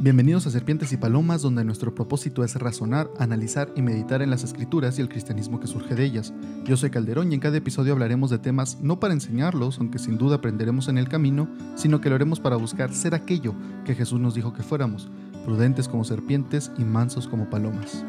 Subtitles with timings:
[0.00, 4.44] Bienvenidos a Serpientes y Palomas, donde nuestro propósito es razonar, analizar y meditar en las
[4.44, 6.32] escrituras y el cristianismo que surge de ellas.
[6.64, 10.16] Yo soy Calderón y en cada episodio hablaremos de temas no para enseñarlos, aunque sin
[10.16, 14.20] duda aprenderemos en el camino, sino que lo haremos para buscar ser aquello que Jesús
[14.20, 15.10] nos dijo que fuéramos,
[15.44, 18.04] prudentes como serpientes y mansos como palomas.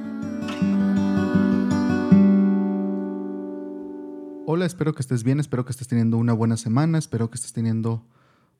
[4.45, 7.53] Hola, espero que estés bien, espero que estés teniendo una buena semana, espero que estés
[7.53, 8.05] teniendo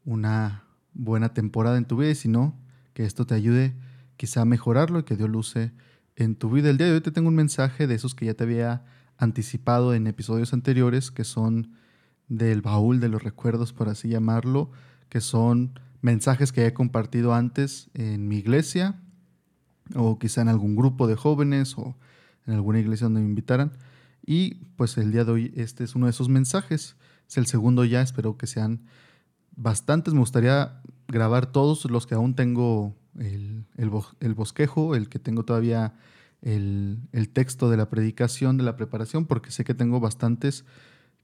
[0.04, 0.64] una
[0.96, 2.55] buena temporada en tu vida y si no,
[2.93, 3.75] que esto te ayude
[4.17, 5.71] quizá a mejorarlo y que Dios luce
[6.16, 6.70] en tu vida.
[6.70, 8.84] El día de hoy te tengo un mensaje de esos que ya te había
[9.17, 11.73] anticipado en episodios anteriores, que son
[12.27, 14.71] del baúl de los recuerdos, por así llamarlo,
[15.09, 18.99] que son mensajes que he compartido antes en mi iglesia
[19.95, 21.97] o quizá en algún grupo de jóvenes o
[22.45, 23.71] en alguna iglesia donde me invitaran
[24.31, 26.95] y pues el día de hoy este es uno de esos mensajes.
[27.27, 28.85] Es el segundo ya, espero que sean
[29.55, 30.13] bastantes.
[30.13, 33.66] Me gustaría grabar todos los que aún tengo el,
[34.36, 35.94] bosquejo, el que tengo todavía
[36.42, 37.02] el,
[37.33, 40.66] texto de la predicación, de la preparación, porque sé que tengo bastantes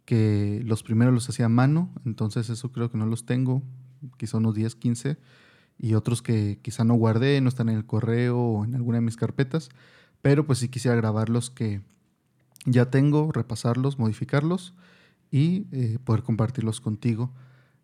[0.04, 3.64] que los primeros los hacía a mano, entonces eso creo que no los tengo,
[4.18, 5.18] quizá unos 10, 15,
[5.78, 9.02] y otros que quizá no guardé, no están en el correo o en alguna de
[9.02, 9.70] mis carpetas,
[10.22, 11.82] pero pues sí quisiera grabarlos que
[12.66, 14.74] ya tengo, repasarlos, modificarlos
[15.32, 17.32] y eh, poder compartirlos contigo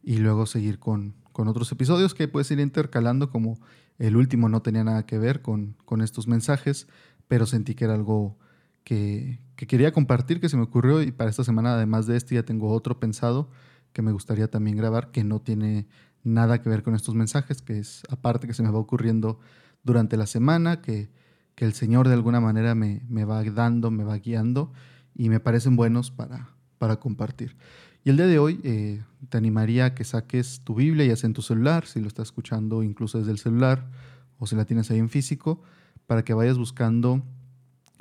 [0.03, 3.59] y luego seguir con, otros episodios que puedes ir intercalando como
[3.99, 6.87] el último no tenía nada que ver con, con estos mensajes,
[7.27, 8.37] pero sentí que era algo
[8.83, 12.35] que, que, quería compartir, que se me ocurrió y para esta semana además de este
[12.35, 13.49] ya tengo otro pensado
[13.93, 15.87] que me gustaría también grabar que no tiene
[16.23, 19.39] nada que ver con estos mensajes, que es aparte que se me va ocurriendo
[19.83, 21.09] durante la semana, que
[21.55, 24.71] que el Señor de alguna manera me, va dando, me va guiando
[25.15, 27.55] y me parecen buenos para, para compartir.
[28.03, 31.27] Y el día de hoy eh, te animaría a que saques tu Biblia, ya sea
[31.27, 33.91] en tu celular, si lo estás escuchando incluso desde el celular
[34.39, 35.61] o si la tienes ahí en físico,
[36.07, 37.21] para que vayas buscando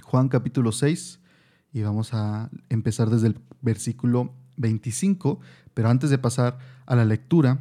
[0.02, 1.20] Juan capítulo 6
[1.74, 5.38] y vamos a empezar desde el versículo 25,
[5.74, 7.60] pero antes de pasar a la lectura,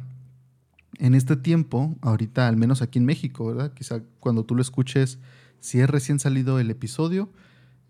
[0.98, 3.74] en este tiempo, ahorita al menos aquí en México, ¿verdad?
[3.74, 5.18] Quizá cuando tú lo escuches
[5.60, 7.28] si es recién salido el episodio,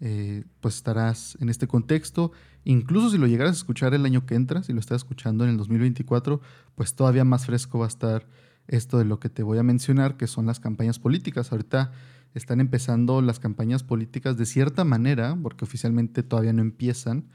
[0.01, 2.33] eh, pues estarás en este contexto.
[2.65, 5.51] Incluso si lo llegaras a escuchar el año que entra, si lo estás escuchando en
[5.51, 6.41] el 2024,
[6.75, 8.27] pues todavía más fresco va a estar
[8.69, 11.53] esto de lo que te voy a mencionar, que son las campañas políticas.
[11.53, 11.93] Ahorita
[12.35, 17.29] están empezando las campañas políticas de cierta manera, porque oficialmente todavía no empiezan,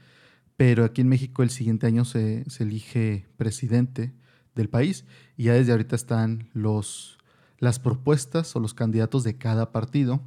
[0.56, 4.14] pero aquí en México el siguiente año se, se elige presidente
[4.54, 5.04] del país
[5.36, 7.18] y ya desde ahorita están los
[7.58, 10.20] las propuestas o los candidatos de cada partido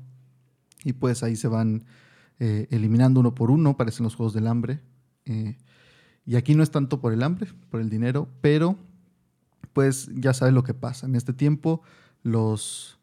[0.83, 1.85] y pues ahí se van
[2.39, 4.79] eh, eliminando uno por uno, parecen los Juegos del Hambre.
[5.25, 5.57] Eh,
[6.25, 8.77] y aquí no es tanto por el hambre, por el dinero, pero
[9.73, 11.05] pues ya sabes lo que pasa.
[11.05, 11.81] En este tiempo
[12.23, 12.99] los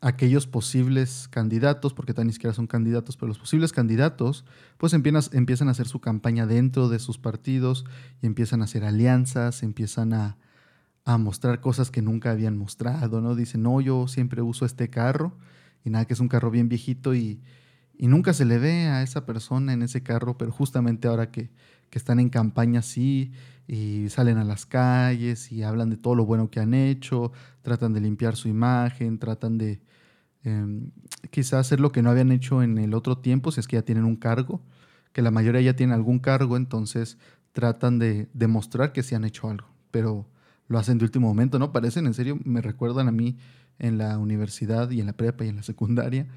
[0.00, 4.44] aquellos posibles candidatos, porque tan ni siquiera son candidatos, pero los posibles candidatos,
[4.76, 7.84] pues empiezan, a hacer su campaña dentro de sus partidos
[8.22, 10.36] y empiezan a hacer alianzas, empiezan a,
[11.04, 13.34] a mostrar cosas que nunca habían mostrado, ¿no?
[13.34, 15.36] Dicen, no, yo siempre uso este carro
[15.84, 17.40] y nada, que es un carro bien viejito y,
[18.06, 21.50] nunca se le ve a esa persona en ese carro, pero justamente ahora que,
[21.90, 23.32] están en campaña sí
[23.66, 27.32] y salen a las calles y hablan de todo lo bueno que han hecho,
[27.62, 29.80] tratan de limpiar su imagen, tratan de
[30.44, 30.90] eh,
[31.30, 33.82] quizás hacer lo que no habían hecho en el otro tiempo, si es que ya
[33.82, 34.62] tienen un cargo,
[35.12, 37.18] que la mayoría ya tiene algún cargo, entonces
[37.52, 40.28] tratan de demostrar que sí han hecho algo, pero
[40.68, 41.72] lo hacen de último momento, ¿no?
[41.72, 43.38] Parecen, en serio, me recuerdan a mí
[43.78, 46.28] en la universidad y en la prepa y en la secundaria,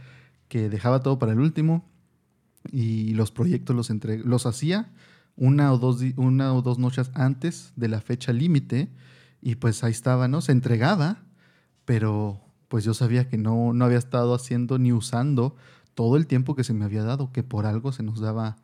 [0.51, 1.89] que dejaba todo para el último
[2.73, 3.89] y los proyectos los,
[4.25, 4.91] los hacía
[5.38, 8.90] una o, dos, una o dos noches antes de la fecha límite
[9.41, 10.41] y pues ahí estaba, ¿no?
[10.41, 11.23] Se entregaba,
[11.85, 15.56] pero pues yo sabía que no, no había estado haciendo ni usando
[15.95, 18.57] todo el tiempo que se me había dado, que por algo se nos daba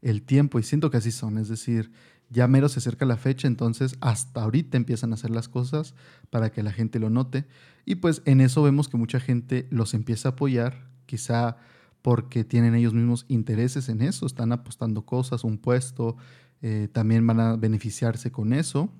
[0.00, 1.92] el tiempo y siento que así son, es decir,
[2.30, 5.94] ya mero se acerca la fecha, entonces hasta ahorita empiezan a hacer las cosas
[6.30, 7.44] para que la gente lo note.
[7.84, 11.56] Y pues en eso vemos que mucha gente los empieza a apoyar, quizá
[12.02, 16.16] porque tienen ellos mismos intereses en eso, están apostando cosas, un puesto,
[16.60, 18.90] eh, también van a beneficiarse con eso,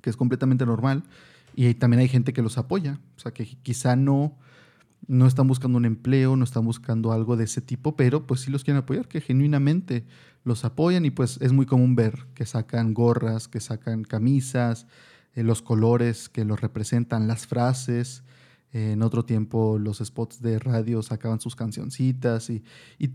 [0.00, 1.02] que es completamente normal.
[1.56, 4.38] Y también hay gente que los apoya, o sea, que quizá no
[5.06, 8.50] no están buscando un empleo, no están buscando algo de ese tipo, pero pues sí
[8.50, 10.04] los quieren apoyar, que genuinamente
[10.44, 14.86] los apoyan y pues es muy común ver que sacan gorras, que sacan camisas,
[15.34, 18.22] eh, los colores que los representan, las frases.
[18.72, 22.62] En otro tiempo los spots de radio sacaban sus cancioncitas y,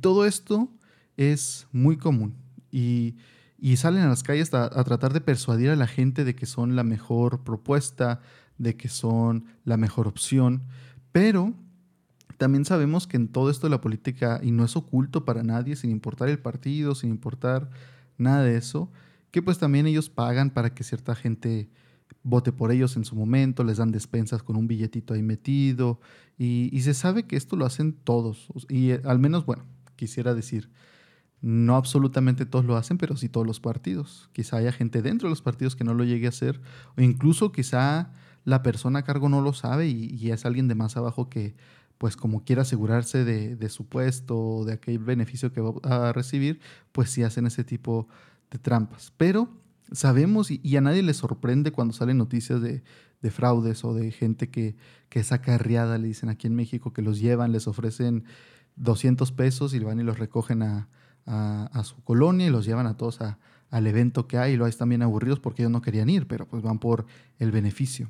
[0.02, 0.69] todo esto
[1.18, 2.36] es muy común.
[2.72, 3.16] Y,
[3.78, 6.75] salen a las calles a, a, tratar de persuadir a la gente de que son
[6.75, 8.22] la mejor propuesta,
[8.57, 10.63] de que son la mejor opción,
[11.12, 11.54] pero
[12.38, 15.75] también sabemos que en todo esto de la política, y no es oculto para nadie,
[15.75, 17.69] sin importar el partido, sin importar
[18.18, 18.92] nada de eso,
[19.31, 21.69] que pues también ellos pagan para que cierta gente
[22.24, 26.00] vote por ellos en su momento, les dan despensas con un billetito ahí metido,
[26.38, 29.63] y, se sabe que esto lo hacen todos, y eh, al menos, bueno,
[29.96, 30.69] quisiera decir,
[31.42, 34.30] no absolutamente todos lo hacen, pero sí todos los partidos.
[34.34, 36.60] Quizá haya gente dentro de los partidos que no lo llegue a hacer,
[36.98, 38.12] o incluso quizá
[38.46, 41.56] la persona a cargo no lo sabe y, es alguien de más abajo que,
[41.98, 46.60] pues como quiera asegurarse de, su puesto o de aquel beneficio que va a recibir,
[46.92, 48.07] pues sí hacen ese tipo
[48.52, 49.13] de trampas.
[49.18, 49.50] Pero
[49.91, 52.83] sabemos y, a nadie le sorprende cuando salen noticias de,
[53.31, 54.75] fraudes o de gente que,
[55.09, 58.23] que es acarreada, le dicen aquí en México, que los llevan, les ofrecen
[58.75, 60.87] 200 pesos y van y los recogen a,
[61.83, 63.19] su colonia y los llevan a todos
[63.71, 66.47] al evento que hay y lo hay también aburridos porque ellos no querían ir, pero
[66.47, 67.07] pues van por
[67.39, 68.09] el beneficio.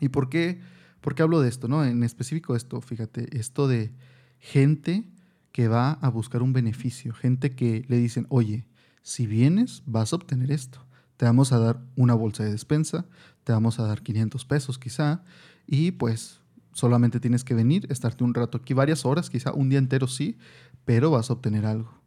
[0.00, 0.60] ¿Y por qué,
[1.00, 1.68] por qué hablo de esto?
[1.68, 1.84] No?
[1.84, 3.92] En específico esto, fíjate, esto de
[4.40, 5.04] gente
[5.52, 8.66] que va a buscar un beneficio, gente que le dicen, oye,
[9.06, 10.84] si vienes vas a obtener esto,
[11.16, 13.06] te vamos a dar una bolsa de despensa,
[13.44, 15.22] te vamos a dar 500 pesos quizá,
[15.64, 16.40] y pues
[16.72, 20.38] solamente tienes que venir, estarte un rato aquí, varias horas, quizá un día entero sí,
[20.84, 22.00] pero vas a obtener algo.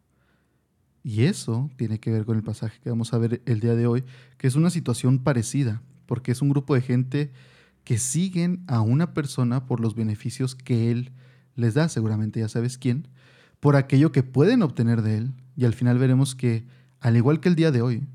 [1.01, 3.87] Y eso tiene que ver con el pasaje que vamos a ver el día de
[3.87, 4.03] hoy,
[4.37, 7.31] que es una situación parecida, porque es un grupo de gente
[7.85, 11.13] que siguen a una persona por los beneficios que él
[11.55, 13.07] les da, seguramente ya sabes quién,
[13.61, 16.67] por aquello que pueden obtener de él, y al final veremos que,
[16.99, 18.07] al igual que el día de hoy,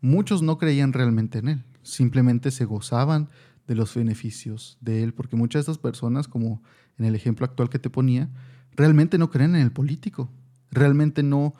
[0.00, 3.28] muchos no creían realmente en él, simplemente se gozaban
[3.66, 6.62] de los beneficios de él, porque muchas de estas personas, como
[6.98, 8.28] en el ejemplo actual que te ponía,
[8.76, 10.30] realmente no creen en el político,
[10.70, 11.54] realmente no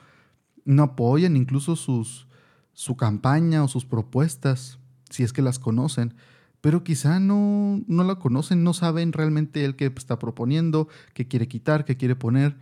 [0.68, 2.28] no apoyan incluso sus,
[2.74, 4.78] su campaña o sus propuestas,
[5.08, 6.12] si es que las conocen,
[6.60, 11.48] pero quizá no, no la conocen, no saben realmente el que está proponiendo, qué quiere
[11.48, 12.58] quitar, qué quiere poner,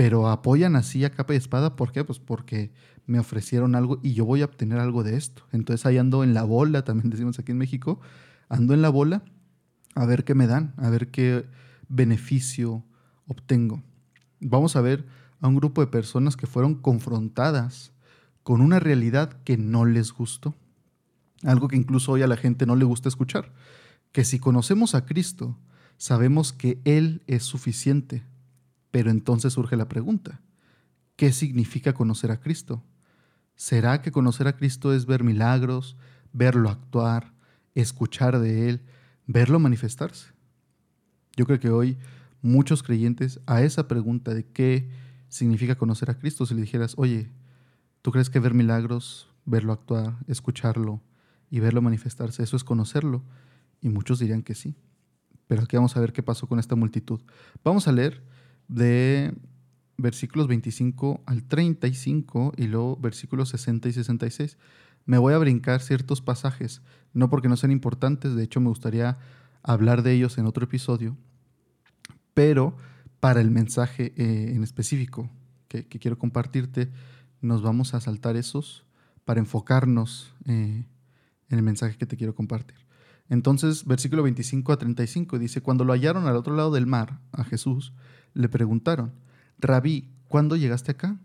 [0.00, 1.76] pero apoyan así a capa y espada.
[1.76, 2.04] ¿Por qué?
[2.04, 2.72] Pues porque
[3.04, 5.42] me ofrecieron algo y yo voy a obtener algo de esto.
[5.52, 8.00] Entonces ahí ando en la bola, también decimos aquí en México,
[8.48, 9.22] ando en la bola
[9.94, 11.44] a ver qué me dan, a ver qué
[11.90, 12.82] beneficio
[13.26, 13.82] obtengo.
[14.40, 15.04] Vamos a ver
[15.38, 17.92] a un grupo de personas que fueron confrontadas
[18.42, 20.54] con una realidad que no les gustó.
[21.42, 23.52] Algo que incluso hoy a la gente no le gusta escuchar.
[24.12, 25.58] Que si conocemos a Cristo,
[25.98, 28.29] sabemos que Él es suficiente.
[28.90, 30.40] Pero entonces surge la pregunta,
[31.16, 32.82] ¿qué significa conocer a Cristo?
[33.56, 35.96] ¿Será que conocer a Cristo es ver milagros,
[36.32, 37.32] verlo actuar,
[37.74, 38.80] escuchar de Él,
[39.26, 40.32] verlo manifestarse?
[41.36, 41.98] Yo creo que hoy
[42.42, 44.88] muchos creyentes a esa pregunta de qué
[45.28, 46.46] significa conocer a Cristo.
[46.46, 47.30] Si le dijeras, oye,
[48.02, 51.02] ¿tú crees que ver milagros, verlo actuar, escucharlo
[51.50, 53.22] y verlo manifestarse, eso es conocerlo?
[53.80, 54.74] Y muchos dirían que sí.
[55.46, 57.20] Pero aquí vamos a ver qué pasó con esta multitud.
[57.64, 58.22] Vamos a leer
[58.70, 59.34] de
[59.98, 64.56] versículos 25 al 35 y luego versículos 60 y 66.
[65.04, 66.82] Me voy a brincar ciertos pasajes,
[67.12, 69.18] no porque no sean importantes, de hecho me gustaría
[69.62, 71.16] hablar de ellos en otro episodio,
[72.32, 72.76] pero
[73.18, 75.28] para el mensaje eh, en específico
[75.68, 76.90] que, quiero compartirte,
[77.40, 78.84] nos vamos a saltar esos
[79.24, 80.84] para enfocarnos eh,
[81.48, 82.78] en el mensaje que te quiero compartir.
[83.28, 87.44] Entonces, versículo 25 a 35 dice, cuando lo hallaron al otro lado del mar, a
[87.44, 87.92] Jesús,
[88.34, 89.12] le preguntaron,
[89.58, 91.18] Rabí, ¿cuándo llegaste acá?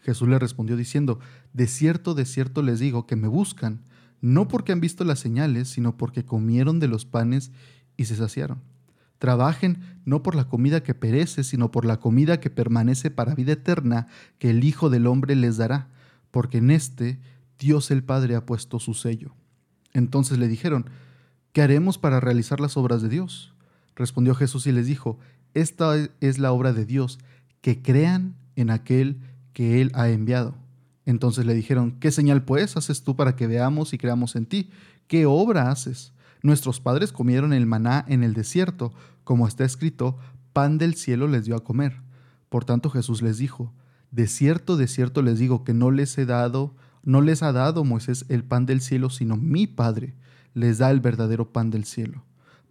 [0.00, 1.18] Jesús le respondió diciendo,
[1.52, 3.80] de cierto, de cierto les digo que me buscan,
[4.20, 7.52] no porque han visto las señales, sino porque comieron de los panes
[7.96, 8.62] y se saciaron.
[9.18, 13.52] Trabajen no por la comida que perece, sino por la comida que permanece para vida
[13.52, 14.06] eterna,
[14.38, 15.88] que el Hijo del Hombre les dará,
[16.30, 17.20] porque en este
[17.58, 19.34] Dios el Padre ha puesto su sello.
[19.92, 20.90] Entonces le dijeron,
[21.52, 23.54] ¿qué haremos para realizar las obras de Dios?
[23.94, 25.18] Respondió Jesús y les dijo,
[25.54, 27.18] esta es la obra de Dios,
[27.60, 29.20] que crean en aquel
[29.52, 30.54] que Él ha enviado.
[31.06, 34.70] Entonces le dijeron, ¿qué señal pues haces tú para que veamos y creamos en ti?
[35.06, 36.12] ¿Qué obra haces?
[36.42, 38.92] Nuestros padres comieron el maná en el desierto,
[39.22, 40.18] como está escrito,
[40.52, 42.00] pan del cielo les dio a comer.
[42.48, 43.72] Por tanto Jesús les dijo,
[44.10, 47.84] de cierto, de cierto les digo que no les he dado, no les ha dado
[47.84, 50.14] Moisés el pan del cielo, sino mi Padre
[50.54, 52.22] les da el verdadero pan del cielo.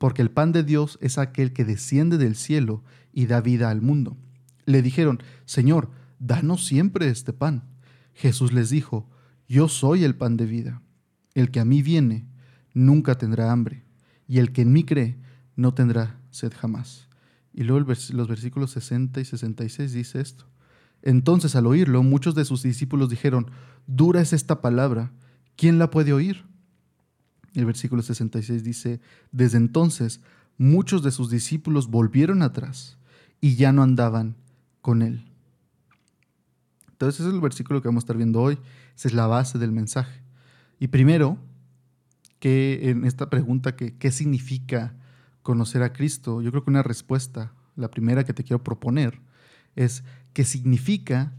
[0.04, 2.84] Porque el pan de Dios es aquel que desciende del cielo
[3.14, 4.18] y da vida al mundo.
[4.66, 7.70] Le dijeron, Señor, danos siempre este pan.
[8.14, 9.10] Jesús les dijo,
[9.48, 10.82] Yo soy el pan de vida.
[11.36, 12.28] El que a mí viene,
[12.74, 13.86] nunca tendrá hambre,
[14.28, 15.22] y el que en mí cree
[15.56, 17.08] no tendrá sed jamás.
[17.54, 20.50] Y luego los versículos 60 y 66 dice esto.
[21.02, 23.52] Entonces al oírlo, muchos de sus discípulos dijeron,
[23.88, 25.14] dura es esta palabra,
[25.56, 26.44] ¿quién la puede oír?
[27.56, 29.00] El versículo 66 dice,
[29.32, 30.22] desde entonces
[30.58, 32.98] muchos de sus discípulos volvieron atrás
[33.42, 34.36] y ya no andaban
[34.82, 35.26] con él.
[36.92, 38.58] Entonces ese es el versículo que vamos a estar viendo hoy.
[38.96, 40.22] Esa es la base del mensaje.
[40.80, 41.38] Y primero,
[42.40, 44.96] que en esta pregunta, que, ¿qué significa
[45.42, 46.42] conocer a Cristo?
[46.42, 49.20] Yo creo que una respuesta, la primera que te quiero proponer,
[49.76, 51.34] es que significa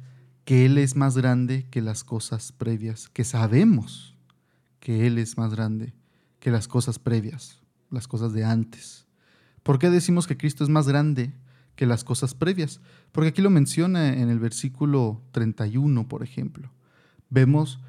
[0.44, 4.16] que Él es más grande que las cosas previas, que sabemos
[4.80, 5.94] que Él es más grande
[6.44, 9.06] que las cosas previas, las cosas de antes.
[9.62, 11.32] ¿Por qué decimos que Cristo es más grande
[11.74, 12.82] que las cosas previas?
[13.12, 16.70] Porque aquí lo menciona en el versículo 31, por ejemplo.
[17.30, 17.80] Vemos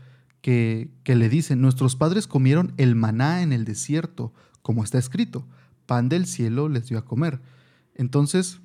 [0.42, 5.46] que, que le dicen, nuestros padres comieron el maná en el desierto, como está escrito,
[5.86, 7.42] pan del cielo les dio a comer.
[7.94, 8.62] Entonces,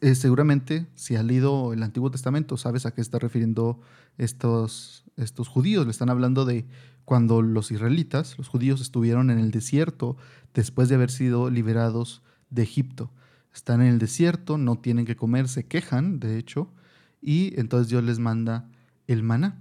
[0.00, 3.78] eh, seguramente si has leído el Antiguo Testamento, sabes a qué está refiriendo
[4.16, 5.84] estos, estos judíos.
[5.84, 6.66] Le están hablando de
[7.04, 10.16] cuando los israelitas, los judíos, estuvieron en el desierto
[10.54, 13.10] después de haber sido liberados de Egipto.
[13.54, 16.72] Están en el desierto, no tienen que comer, se quejan, de hecho,
[17.20, 18.68] y entonces Dios les manda
[19.06, 19.60] el maná.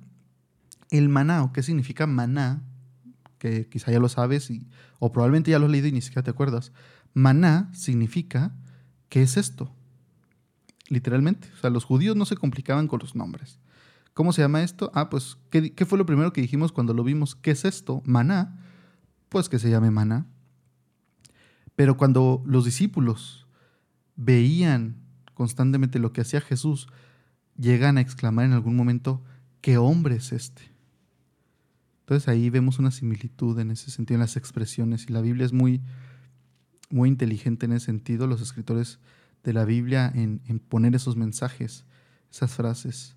[0.89, 2.63] El maná, ¿o qué significa maná?
[3.37, 4.51] Que quizá ya lo sabes
[4.99, 6.71] o probablemente ya lo has leído y ni siquiera te acuerdas.
[7.13, 8.55] Maná significa,
[9.09, 9.71] ¿qué es esto?
[10.93, 11.49] literalmente.
[11.57, 13.59] O sea, los judíos no se complicaban con los nombres.
[14.13, 14.91] ¿Cómo se llama esto?
[14.93, 17.35] Ah, pues, ¿qué, fue lo primero que dijimos cuando lo vimos?
[17.35, 18.01] ¿Qué es esto?
[18.05, 18.59] Maná.
[19.29, 20.27] Pues que se llame maná.
[21.75, 23.47] Pero cuando los discípulos
[24.15, 24.97] veían
[25.33, 26.87] constantemente lo que hacía Jesús,
[27.57, 29.23] llegan a exclamar en algún momento,
[29.61, 30.73] ¿qué hombre es este?
[32.01, 35.09] Entonces ahí vemos una similitud en ese sentido, en las expresiones.
[35.09, 35.81] Y la Biblia es muy,
[36.89, 38.27] muy inteligente en ese sentido.
[38.27, 38.99] Los escritores
[39.43, 41.85] de la Biblia en, poner esos mensajes,
[42.31, 43.15] esas frases.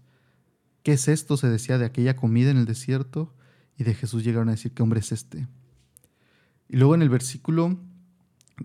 [0.86, 1.36] ¿Qué es esto?
[1.36, 3.34] Se decía de aquella comida en el desierto
[3.76, 5.48] y de Jesús llegaron a decir, ¿qué hombre es este?
[6.68, 7.76] Y luego en el versículo,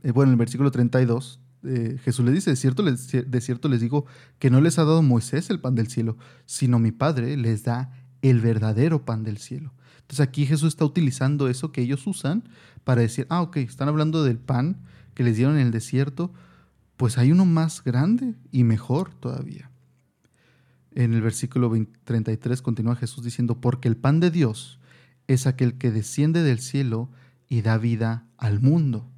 [0.04, 3.70] eh, bueno, en el versículo 32, eh, Jesús le dice, de cierto, les, de cierto
[3.70, 4.06] les digo
[4.38, 7.92] que no les ha dado Moisés el pan del cielo, sino mi Padre les da
[8.22, 9.74] el verdadero pan del cielo.
[10.02, 12.44] Entonces aquí Jesús está utilizando eso que ellos usan
[12.84, 14.78] para decir, ah, ok, están hablando del pan
[15.16, 16.32] que les dieron en el desierto,
[16.98, 19.71] pues hay uno más grande y mejor todavía.
[20.94, 21.72] En el versículo
[22.04, 24.80] 33 continúa Jesús diciendo, porque el pan de Dios
[25.28, 27.10] es aquel que desciende del cielo
[27.48, 29.10] y da vida al mundo.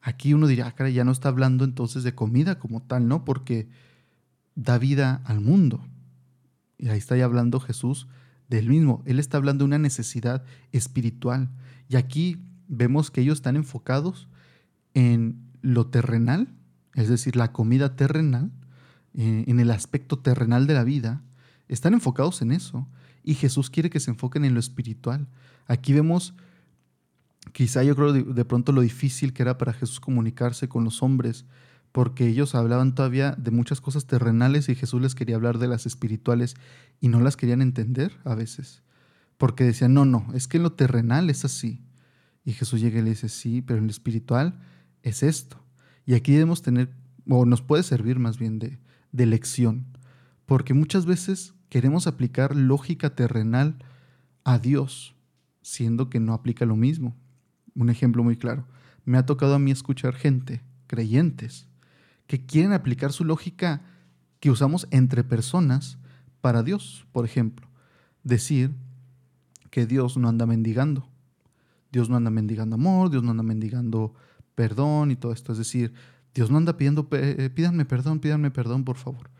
[0.00, 3.24] Aquí uno dirá, ah, ya no está hablando entonces de comida como tal, ¿no?
[3.24, 3.68] Porque
[4.54, 5.86] da vida al mundo.
[6.78, 8.08] Y ahí está ya hablando Jesús
[8.48, 9.02] del mismo.
[9.06, 11.50] Él está hablando de una necesidad espiritual.
[11.88, 14.28] Y aquí vemos que ellos están enfocados
[14.94, 16.56] en lo terrenal
[16.96, 18.50] es decir, la comida terrenal,
[19.16, 21.22] eh, en el aspecto terrenal de la vida,
[21.68, 22.86] están enfocados en eso.
[23.22, 25.26] Y Jesús quiere que se enfoquen en lo espiritual.
[25.66, 26.34] Aquí vemos,
[27.52, 31.46] quizá yo creo de, pronto lo difícil que era para Jesús comunicarse con los hombres,
[31.92, 35.86] porque ellos hablaban todavía de muchas cosas terrenales y Jesús les quería hablar de las
[35.86, 36.54] espirituales
[37.00, 38.82] y no las querían entender a veces.
[39.38, 41.82] Porque decían, no, no, es que en lo terrenal es así.
[42.44, 44.60] Y Jesús llega y le dice, sí, pero en lo espiritual
[45.02, 45.64] es esto.
[46.04, 46.90] Y aquí debemos tener,
[47.28, 48.78] o nos puede servir más bien de,
[49.16, 49.86] de lección,
[50.44, 53.76] porque muchas veces queremos aplicar lógica terrenal
[54.44, 55.14] a Dios,
[55.62, 57.16] siendo que no aplica lo mismo.
[57.74, 58.66] Un ejemplo muy claro.
[59.04, 61.66] Me ha tocado a mí escuchar gente, creyentes,
[62.26, 63.82] que quieren aplicar su lógica
[64.40, 65.98] que usamos entre personas
[66.40, 67.06] para Dios.
[67.12, 67.68] Por ejemplo,
[68.22, 68.72] decir
[69.70, 71.08] que Dios no anda mendigando.
[71.90, 74.14] Dios no anda mendigando amor, Dios no anda mendigando
[74.54, 75.52] perdón y todo esto.
[75.52, 75.92] Es decir,
[76.36, 79.30] Dios no anda pidiendo, eh, pídanme perdón, pídanme perdón, por favor.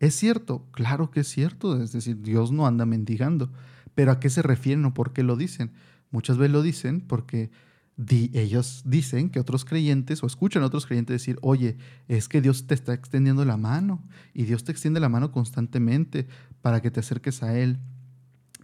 [0.00, 3.50] Es cierto, claro que es cierto, es decir, Dios no anda mendigando.
[3.94, 5.72] Pero ¿a qué se refieren o por qué lo dicen?
[6.10, 7.50] Muchas veces lo dicen porque
[8.34, 12.66] ellos dicen que otros creyentes o escuchan a otros creyentes decir, oye, es que Dios
[12.66, 14.02] te está extendiendo la mano
[14.34, 16.26] y Dios te extiende la mano constantemente
[16.60, 17.78] para que te acerques a Él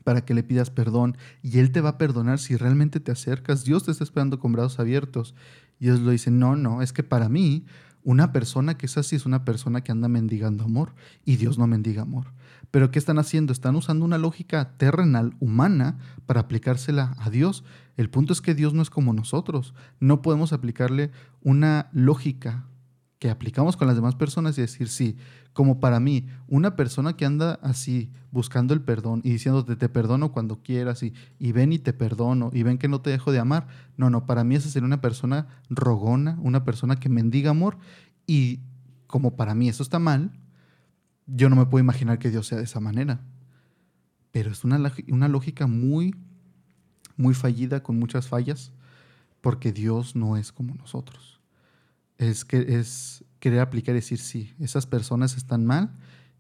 [0.09, 3.65] para que le pidas perdón y Él te va a perdonar si realmente te acercas.
[3.65, 5.35] Dios te está esperando con brazos abiertos.
[5.79, 7.65] Y Dios lo dice, no, no, es que para mí
[8.03, 10.95] una persona que es así es una persona que anda mendigando amor
[11.25, 12.33] y Dios no mendiga amor.
[12.71, 13.53] Pero ¿qué están haciendo?
[13.53, 17.65] Están usando una lógica terrenal, humana, para aplicársela a Dios.
[17.97, 19.75] El punto es que Dios no es como nosotros.
[20.01, 21.11] No podemos aplicarle
[21.43, 22.67] una lógica
[23.19, 25.17] que aplicamos con las demás personas y decir, sí,
[25.59, 30.31] como para mí, una persona que anda así buscando el perdón y diciéndote te perdono
[30.31, 33.41] cuando quieras y, y ven y te perdono y ven que no te dejo de
[33.41, 37.77] amar, no, no, para mí esa sería una persona rogona, una persona que mendiga amor
[38.25, 38.61] y
[39.09, 40.31] como para mí eso está mal,
[41.27, 43.21] yo no me puedo imaginar que Dios sea de esa manera.
[44.31, 46.15] Pero es una, una lógica muy,
[47.17, 48.71] muy fallida, con muchas fallas,
[49.41, 51.41] porque Dios no es como nosotros.
[52.17, 55.93] Es, que, es querer aplicar y decir, sí, esas personas están mal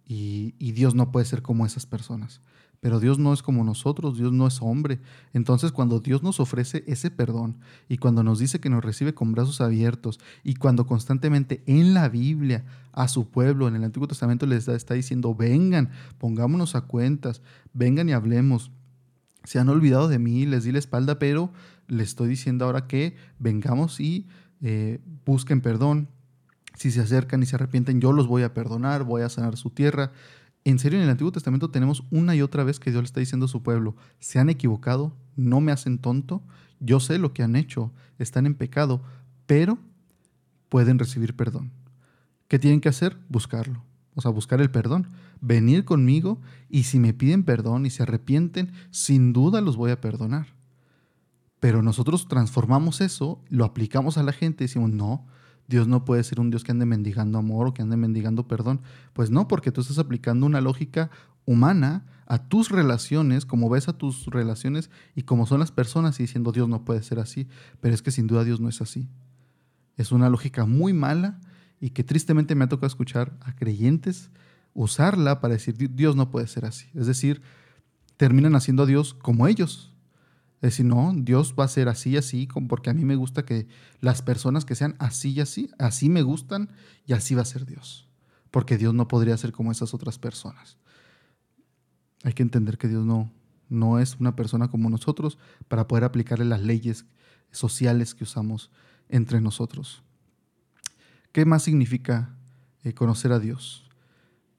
[0.08, 2.40] y, Dios no puede ser como esas personas.
[2.80, 5.00] Pero Dios no es como nosotros, Dios no es hombre.
[5.32, 9.32] Entonces cuando Dios nos ofrece ese perdón y cuando nos dice que nos recibe con
[9.32, 14.46] brazos abiertos y cuando constantemente en la Biblia a su pueblo, en el Antiguo Testamento
[14.46, 17.42] les está diciendo, vengan, pongámonos a cuentas,
[17.74, 18.70] vengan y hablemos.
[19.42, 21.52] Se han olvidado de mí, les di la espalda, pero
[21.88, 24.28] les estoy diciendo ahora que vengamos y
[24.60, 26.08] eh, busquen perdón.
[26.78, 29.70] Si se acercan y se arrepienten, yo los voy a perdonar, voy a sanar su
[29.70, 30.12] tierra.
[30.64, 33.18] En serio, en el Antiguo Testamento tenemos una y otra vez que Dios le está
[33.18, 36.40] diciendo a su pueblo, se han equivocado, no me hacen tonto,
[36.78, 39.02] yo sé lo que han hecho, están en pecado,
[39.46, 39.76] pero
[40.68, 41.72] pueden recibir perdón.
[42.46, 43.16] ¿Qué tienen que hacer?
[43.28, 43.82] Buscarlo.
[44.14, 45.08] O sea, buscar el perdón.
[45.40, 50.00] Venir conmigo y si me piden perdón y se arrepienten, sin duda los voy a
[50.00, 50.46] perdonar.
[51.58, 55.26] Pero nosotros transformamos eso, lo aplicamos a la gente y decimos, no,
[55.68, 58.80] Dios no puede ser un Dios que ande mendigando amor o que ande mendigando perdón.
[59.12, 61.10] Pues no, porque tú estás aplicando una lógica
[61.44, 66.24] humana a tus relaciones, como ves a tus relaciones y como son las personas y
[66.24, 67.46] diciendo Dios no puede ser así.
[67.80, 69.08] Pero es que sin duda Dios no es así.
[69.96, 71.40] Es una lógica muy mala
[71.80, 74.30] y que tristemente me ha tocado escuchar a creyentes
[74.74, 76.86] usarla para decir Dios no puede ser así.
[76.94, 77.42] Es decir,
[78.16, 79.92] terminan haciendo a Dios como ellos,
[80.60, 83.44] es decir, no, Dios va a ser así y así, porque a mí me gusta
[83.44, 83.68] que
[84.00, 86.70] las personas que sean así y así, así me gustan
[87.06, 88.08] y así va a ser Dios.
[88.50, 90.76] Porque Dios no podría ser como esas otras personas.
[92.24, 93.30] Hay que entender que Dios no,
[93.68, 95.38] no es una persona como nosotros
[95.68, 97.06] para poder aplicarle las leyes
[97.52, 98.72] sociales que usamos
[99.08, 100.02] entre nosotros.
[101.30, 102.34] ¿Qué más significa
[102.82, 103.88] eh, conocer a Dios?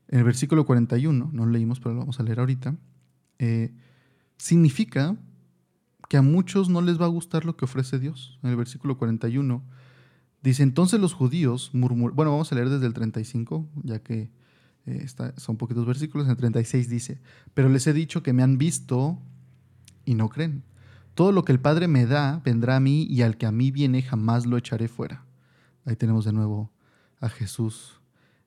[0.07, 2.77] En el versículo 41, no lo leímos, pero lo vamos a leer ahorita,
[3.37, 3.73] eh,
[4.37, 5.17] significa
[6.09, 8.39] que a muchos no les va a gustar lo que ofrece Dios.
[8.43, 9.63] En el versículo 41
[10.41, 14.31] dice, entonces los judíos murmuraron, bueno, vamos a leer desde el 35, ya que
[14.87, 15.05] eh,
[15.37, 17.21] son poquitos versículos, en el 36 dice,
[17.53, 19.19] pero les he dicho que me han visto
[20.03, 20.63] y no creen.
[21.13, 23.69] Todo lo que el Padre me da vendrá a mí y al que a mí
[23.69, 25.25] viene jamás lo echaré fuera.
[25.85, 26.71] Ahí tenemos de nuevo
[27.19, 28.01] a Jesús,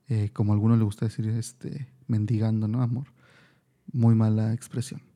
[0.08, 2.82] eh, como a alguno le gusta decir, este, mendigando, ¿no?
[2.82, 3.06] Amor.
[3.92, 5.11] Muy mala expresión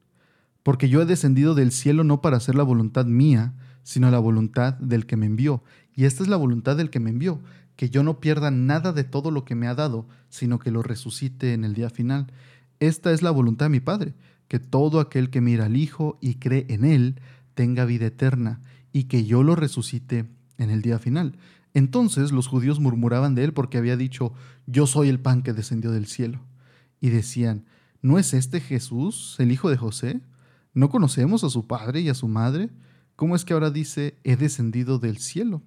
[0.67, 4.75] porque yo he descendido del cielo no para hacer la voluntad mía, sino la voluntad
[4.75, 5.63] del que me envió.
[5.95, 7.41] Y esta es la voluntad del que me envió,
[7.77, 10.83] que yo no pierda nada de todo lo que me ha dado, sino que lo
[10.83, 12.33] resucite en el día final.
[12.81, 14.15] Esta es la voluntad de mi Padre,
[14.49, 17.21] que todo aquel que mira al Hijo y cree en Él
[17.55, 18.61] tenga vida eterna,
[18.93, 20.27] y que yo lo resucite
[20.59, 21.39] en el día final.
[21.75, 24.33] Entonces los judíos murmuraban de él porque había dicho,
[24.67, 26.41] yo soy el pan que descendió del cielo.
[27.01, 27.67] Y decían,
[28.03, 30.23] ¿no es este Jesús, el hijo de José?
[30.77, 32.69] ¿No conocemos a su padre y a su madre?
[33.17, 35.63] ¿Cómo es que ahora dice, he descendido del cielo?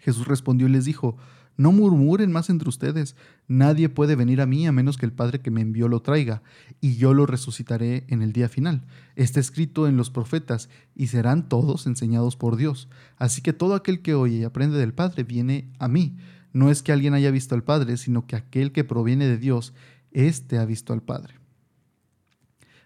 [0.00, 1.18] Jesús respondió y les dijo,
[1.58, 3.16] no murmuren más entre ustedes,
[3.48, 6.42] nadie puede venir a mí a menos que el Padre que me envió lo traiga,
[6.80, 8.86] y yo lo resucitaré en el día final.
[9.14, 12.88] Está escrito en los profetas, y serán todos enseñados por Dios.
[13.18, 16.16] Así que todo aquel que oye y aprende del Padre viene a mí.
[16.54, 19.74] No es que alguien haya visto al Padre, sino que aquel que proviene de Dios,
[20.12, 21.43] éste ha visto al Padre.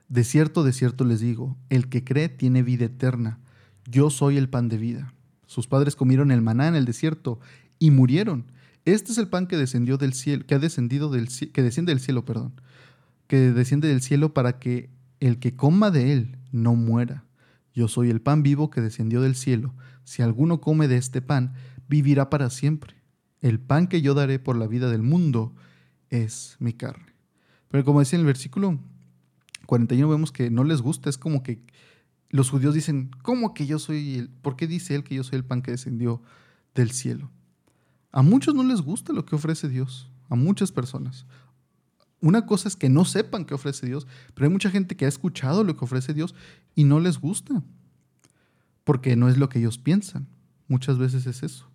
[0.09, 3.41] De cierto, de cierto les digo, el que cree tiene vida eterna.
[3.85, 5.13] Yo soy el pan de vida.
[5.47, 7.41] Sus padres comieron el maná en el desierto
[7.79, 8.51] y murieron.
[8.85, 12.01] Este es el pan que descendió del cielo, que ha descendido del que desciende del
[12.01, 12.59] cielo, perdón,
[13.27, 14.91] que desciende del cielo para que
[15.21, 17.25] el que coma de él no muera.
[17.75, 19.75] Yo soy el pan vivo que descendió del cielo.
[20.05, 21.53] Si alguno come de este pan,
[21.87, 22.95] vivirá para siempre.
[23.41, 25.55] El pan que yo daré por la vida del mundo
[26.09, 27.13] es mi carne.
[27.71, 28.79] Pero como decía en el versículo
[29.69, 31.63] 41 vemos que no les gusta, es como que
[32.31, 35.37] los judíos dicen, ¿cómo que yo soy el, por qué dice él que yo soy
[35.37, 36.23] el pan que descendió
[36.75, 37.31] del cielo?
[38.11, 41.27] A muchos no les gusta lo que ofrece Dios, a muchas personas.
[42.23, 45.09] Una cosa es que no sepan qué ofrece Dios, pero hay mucha gente que ha
[45.09, 46.35] escuchado lo que ofrece Dios
[46.75, 47.63] y no les gusta,
[48.85, 50.29] porque no es lo que ellos piensan.
[50.67, 51.71] Muchas veces es eso.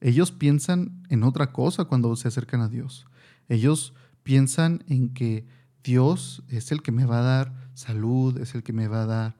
[0.00, 3.04] Ellos piensan en otra cosa cuando se acercan a Dios.
[3.50, 8.62] Ellos piensan en que Dios es el que me va a dar salud, es el
[8.62, 9.36] que me va a dar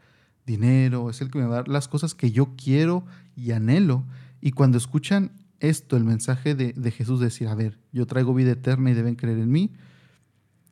[0.47, 3.05] dinero, es el que me va a dar las cosas que yo quiero
[3.37, 4.05] y anhelo.
[4.41, 8.53] Y cuando escuchan esto, el mensaje de, de Jesús, decir, a ver, yo traigo vida
[8.53, 9.73] eterna y deben creer en mí,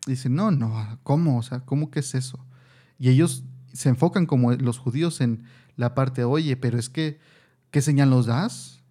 [0.07, 1.38] dicen, no, no, ¿cómo?
[1.38, 2.44] O sea, ¿cómo que es eso?
[2.98, 5.44] Y ellos se enfocan como los judíos en
[5.76, 7.20] la parte, oye, pero es que,
[7.70, 8.83] ¿qué señal nos das?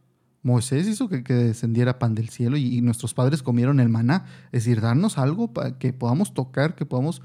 [0.44, 4.26] Moisés hizo que, descendiera pan del cielo y, nuestros padres comieron el maná.
[4.52, 7.22] Es decir, darnos algo para que podamos tocar, que podamos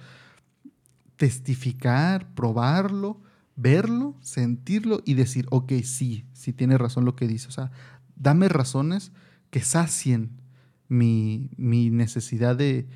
[1.17, 3.21] testificar, probarlo,
[3.55, 7.49] verlo, sentirlo y decir, ok, sí, sí tiene razón lo que dice.
[7.49, 7.71] O sea,
[8.17, 9.13] dame razones
[9.51, 10.41] que sacien
[10.89, 12.89] mi, mi necesidad de,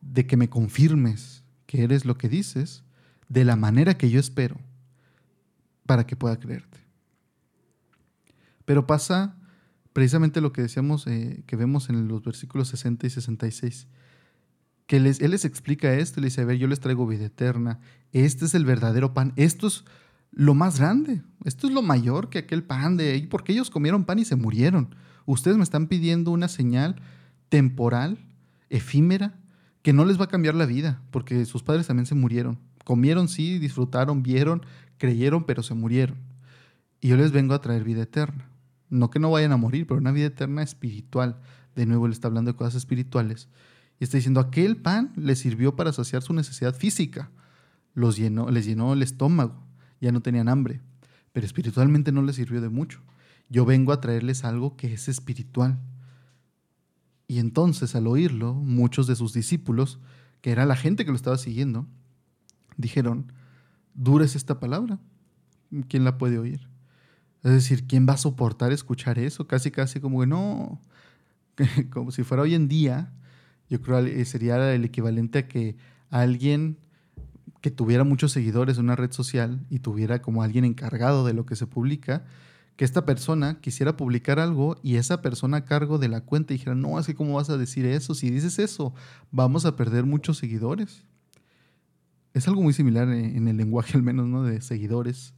[0.00, 2.84] de que me confirmes que eres lo que dices
[3.28, 4.60] de la manera que yo espero
[5.86, 6.78] para que pueda creerte.
[8.64, 9.36] Pero pasa
[9.94, 13.86] precisamente lo que decíamos, eh, que vemos en los versículos 60 y 66,
[14.86, 17.78] que les, Él les explica esto, le dice, a ver, yo les traigo vida eterna,
[18.12, 19.84] este es el verdadero pan, esto es
[20.32, 24.18] lo más grande, esto es lo mayor que aquel pan de porque ellos comieron pan
[24.18, 24.96] y se murieron.
[25.26, 26.96] Ustedes me están pidiendo una señal
[27.48, 28.18] temporal,
[28.70, 29.38] efímera,
[29.82, 32.58] que no les va a cambiar la vida, porque sus padres también se murieron.
[32.82, 34.66] Comieron, sí, disfrutaron, vieron,
[34.98, 36.16] creyeron, pero se murieron.
[37.00, 38.48] Y yo les vengo a traer vida eterna.
[38.90, 41.40] No que no vayan a morir, pero una vida eterna espiritual.
[41.74, 43.48] De nuevo, él está hablando de cosas espirituales.
[43.98, 47.30] Y está diciendo, aquel pan les sirvió para saciar su necesidad física.
[47.94, 49.64] Los llenó, les llenó el estómago.
[50.00, 50.80] Ya no tenían hambre.
[51.32, 53.00] Pero espiritualmente no les sirvió de mucho.
[53.48, 55.78] Yo vengo a traerles algo que es espiritual.
[57.26, 59.98] Y entonces, al oírlo, muchos de sus discípulos,
[60.40, 61.86] que era la gente que lo estaba siguiendo,
[62.76, 63.32] dijeron,
[63.94, 64.98] dura es esta palabra.
[65.88, 66.68] ¿Quién la puede oír?
[67.44, 69.46] Es decir, ¿quién va a soportar escuchar eso?
[69.46, 70.80] Casi, casi como que no,
[71.90, 73.12] como si fuera hoy en día,
[73.68, 75.76] yo creo que sería el equivalente a que
[76.10, 76.78] alguien
[77.60, 81.44] que tuviera muchos seguidores en una red social y tuviera como alguien encargado de lo
[81.44, 82.24] que se publica,
[82.76, 86.74] que esta persona quisiera publicar algo y esa persona a cargo de la cuenta dijera,
[86.74, 88.94] no, es que cómo vas a decir eso, si dices eso,
[89.30, 91.04] vamos a perder muchos seguidores.
[92.32, 94.42] Es algo muy similar en el lenguaje al menos, ¿no?
[94.42, 95.34] De seguidores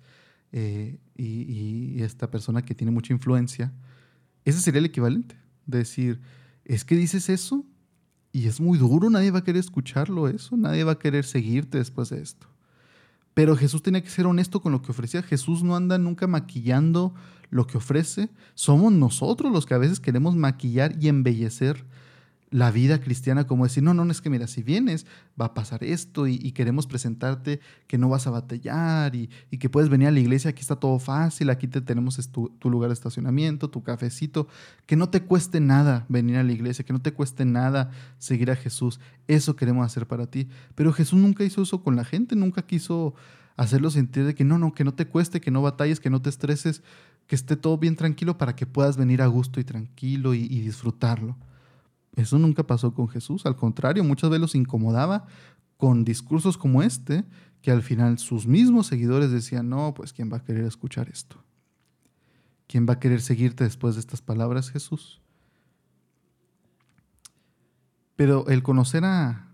[0.58, 3.74] eh, y, esta persona que tiene mucha influencia,
[4.46, 5.36] ese sería el equivalente.
[5.66, 6.20] De decir,
[6.64, 7.66] es que dices eso
[8.32, 11.76] y es muy duro, nadie va a querer escucharlo eso, nadie va a querer seguirte
[11.76, 12.46] después de esto.
[13.34, 15.22] Pero Jesús tenía que ser honesto con lo que ofrecía.
[15.22, 17.14] Jesús no anda nunca maquillando
[17.50, 18.30] lo que ofrece.
[18.54, 21.84] Somos nosotros los que a veces queremos maquillar y embellecer
[22.50, 25.06] la vida cristiana como decir, no, no, no es que mira, si vienes
[25.40, 29.28] va a pasar esto y, queremos presentarte que no vas a batallar y,
[29.58, 32.90] que puedes venir a la iglesia, aquí está todo fácil, aquí te tenemos tu, lugar
[32.90, 34.46] de estacionamiento, tu cafecito,
[34.86, 38.50] que no te cueste nada venir a la iglesia, que no te cueste nada seguir
[38.50, 40.48] a Jesús, eso queremos hacer para ti.
[40.74, 43.14] Pero Jesús nunca hizo eso con la gente, nunca quiso
[43.56, 46.22] hacerlo sentir de que no, no, que no te cueste, que no batalles, que no
[46.22, 46.82] te estreses,
[47.26, 51.36] que esté todo bien tranquilo para que puedas venir a gusto y tranquilo y disfrutarlo.
[52.16, 55.26] Eso nunca pasó con Jesús, al contrario, muchas veces los incomodaba
[55.76, 57.24] con discursos como este,
[57.60, 61.44] que al final sus mismos seguidores decían, no, pues ¿quién va a querer escuchar esto?
[62.66, 65.20] ¿Quién va a querer seguirte después de estas palabras, Jesús?
[68.16, 69.52] Pero el conocer a,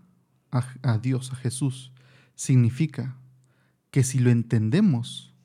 [0.51, 1.91] a, Dios, a Jesús,
[2.35, 3.17] significa
[3.91, 5.35] que si lo entendemos,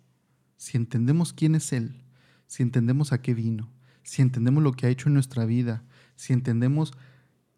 [0.56, 2.04] si entendemos quién es Él,
[2.46, 3.68] si entendemos a qué vino,
[4.04, 5.82] si entendemos lo que ha hecho en nuestra vida,
[6.16, 6.94] si entendemos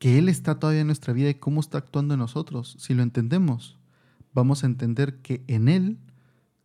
[0.00, 2.74] que Él está todavía en nuestra vida y cómo está actuando en nosotros.
[2.78, 3.78] Si lo entendemos,
[4.32, 5.98] vamos a entender que en Él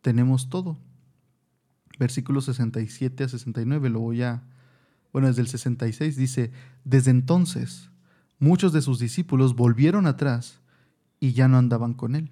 [0.02, 0.80] tenemos todo.
[2.00, 4.44] Versículos 67 a 69, lo voy a...
[5.12, 6.52] Bueno, desde el 66 dice,
[6.86, 7.90] desde entonces
[8.40, 10.62] muchos de sus discípulos volvieron atrás
[11.20, 12.32] y ya no andaban con Él.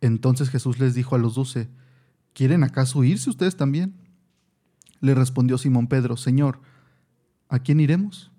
[0.00, 1.68] Entonces Jesús les dijo a los doce,
[2.34, 3.94] ¿quieren acaso irse ustedes también?
[5.00, 6.60] Le respondió Simón Pedro, Señor,
[7.48, 8.31] ¿a quién iremos?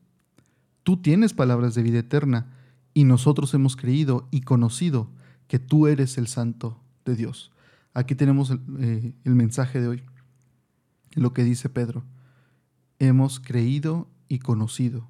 [0.83, 2.47] Tú tienes palabras de vida eterna,
[2.93, 5.09] y nosotros hemos creído y conocido
[5.47, 7.51] que tú eres el Santo de Dios.
[7.93, 10.03] Aquí tenemos el, eh, mensaje de hoy,
[11.13, 12.03] lo que dice Pedro.
[12.99, 15.07] Hemos creído y conocido.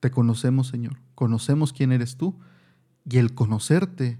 [0.00, 0.98] Te conocemos, Señor.
[1.14, 2.38] Conocemos quién eres tú,
[3.04, 4.18] y el conocerte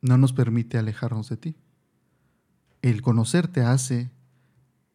[0.00, 1.56] no nos permite alejarnos de ti.
[2.82, 4.10] El conocerte hace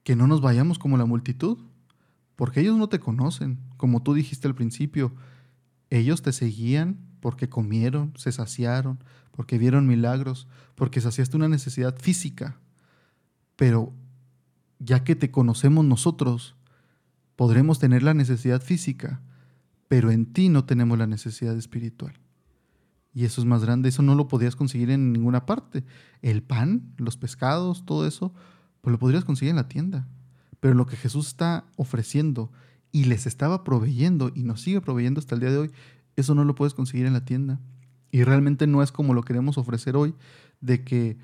[0.03, 1.57] que no nos vayamos como la multitud,
[2.39, 5.13] porque ellos no te conocen, como tú dijiste al principio.
[5.89, 12.57] Ellos te seguían porque comieron, se saciaron, porque vieron milagros, porque saciaste una necesidad física.
[13.57, 13.93] Pero
[14.79, 16.55] ya que te conocemos nosotros,
[17.35, 19.21] podremos tener la necesidad física,
[19.89, 22.21] pero en ti no tenemos la necesidad espiritual.
[23.13, 25.83] Y eso es más grande, eso no lo podías conseguir en ninguna parte.
[26.21, 28.33] El pan, los pescados, todo eso,
[28.79, 30.07] pues lo podrías conseguir en la tienda.
[30.59, 32.51] Pero lo que Jesús está ofreciendo
[32.91, 35.71] y les estaba proveyendo y nos sigue proveyendo hasta el día de hoy,
[36.15, 37.59] eso no lo puedes conseguir en la tienda.
[38.11, 40.15] Y realmente no es como lo queremos ofrecer hoy,
[40.61, 41.17] de que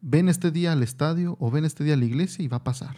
[0.00, 2.64] ven este día al estadio o ven este día a la iglesia y va a
[2.64, 2.96] pasar.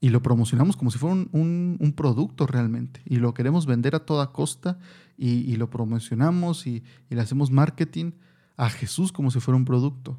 [0.00, 3.00] Y lo promocionamos como si fuera un, producto realmente.
[3.04, 4.78] Y lo queremos vender a toda costa
[5.16, 8.12] y, lo promocionamos y, y le hacemos marketing
[8.56, 10.18] a Jesús como si fuera un producto.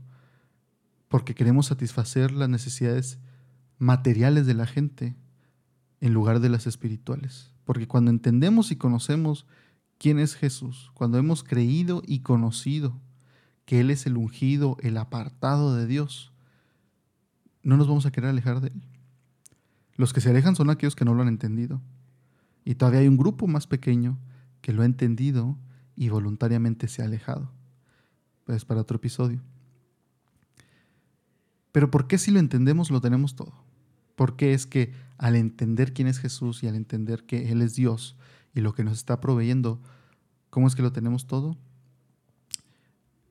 [1.07, 3.19] porque queremos satisfacer las necesidades
[3.79, 5.15] materiales de la gente
[6.01, 7.51] en lugar de las espirituales.
[7.65, 9.47] Porque cuando entendemos y conocemos
[9.97, 12.99] quién es Jesús, cuando hemos creído y conocido
[13.65, 16.33] que Él es el ungido, el apartado de Dios,
[17.63, 18.81] no nos vamos a querer alejar de Él.
[19.95, 21.81] Los que se alejan son aquellos que no lo han entendido.
[22.65, 24.17] Y todavía hay un grupo más pequeño
[24.61, 25.57] que lo ha entendido
[25.95, 27.51] y voluntariamente se ha alejado.
[28.45, 29.41] Pues para otro episodio.
[31.71, 33.68] Pero ¿por qué si lo entendemos lo tenemos todo?
[34.19, 38.17] Porque es que al entender quién es Jesús y al entender que Él es Dios
[38.53, 39.81] y lo que nos está proveyendo,
[40.49, 41.55] ¿cómo es que lo tenemos todo?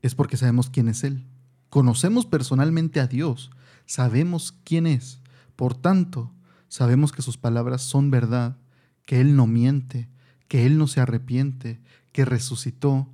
[0.01, 1.27] Es porque sabemos quién es Él.
[1.69, 3.51] Conocemos personalmente a Dios,
[3.85, 5.21] sabemos quién es.
[5.57, 6.33] Por tanto,
[6.69, 8.57] sabemos que sus palabras son verdad,
[9.05, 10.09] que Él no miente,
[10.49, 13.13] que Él no se arrepiente, que resucitó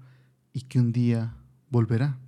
[0.52, 1.34] y que un día
[1.70, 2.18] volverá.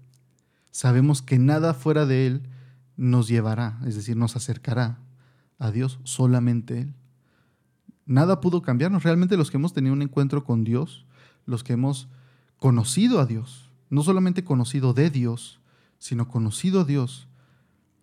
[0.73, 2.49] Sabemos que nada fuera de Él
[2.97, 5.06] nos llevará, es decir, nos acercará
[5.59, 6.95] a Dios, solamente Él.
[8.05, 9.03] Nada pudo cambiarnos.
[9.03, 11.07] Realmente los que hemos tenido un encuentro con Dios,
[11.45, 12.09] los que hemos
[12.59, 15.61] conocido a Dios, no solamente conocido de Dios,
[15.99, 17.29] sino conocido a Dios,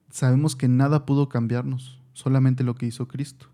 [0.09, 3.47] sabemos que nada pudo cambiarnos, solamente lo que hizo Cristo.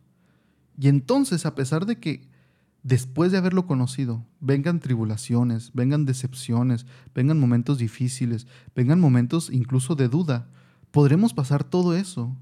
[0.78, 2.28] Y entonces, a pesar de que
[2.84, 10.08] después de haberlo conocido, vengan tribulaciones, vengan decepciones, vengan momentos difíciles, vengan momentos incluso de
[10.08, 10.48] duda,
[10.92, 12.36] podremos pasar todo eso.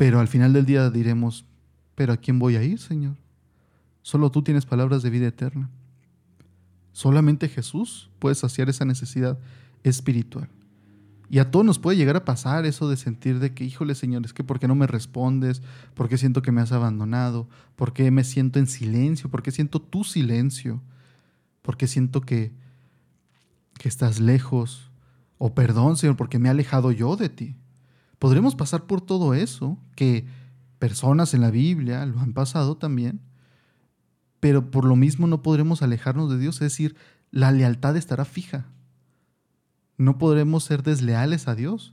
[0.00, 1.44] Pero al final del día diremos,
[1.94, 3.16] pero ¿a quién voy a ir, Señor?
[4.00, 5.68] Solo tú tienes palabras de vida eterna.
[6.94, 9.38] Solamente Jesús puede saciar esa necesidad
[9.84, 10.48] espiritual.
[11.28, 14.24] Y a todos nos puede llegar a pasar eso de sentir de que, híjole Señor,
[14.24, 15.60] es que ¿por qué no me respondes?
[15.92, 17.46] ¿Por qué siento que me has abandonado?
[17.76, 19.28] ¿Por qué me siento en silencio?
[19.28, 20.80] ¿Por qué siento tu silencio?
[21.60, 22.52] ¿Por qué siento que,
[23.74, 24.90] que estás lejos?
[25.36, 27.54] O perdón, Señor, porque me he alejado yo de ti.
[28.20, 30.26] Podremos pasar por todo eso, que
[30.78, 33.20] personas en la Biblia lo han pasado también,
[34.38, 36.94] pero por lo mismo no podremos alejarnos de Dios, es decir,
[37.32, 38.68] la lealtad estará fija
[40.00, 41.92] no podremos ser desleales a Dios.